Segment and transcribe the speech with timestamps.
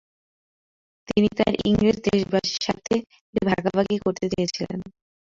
[1.07, 2.93] তিনি তার ইংরেজ দেশবাসীর সাথে
[3.25, 4.79] এটি ভাগাভাগি করতে চেয়েছিলেন।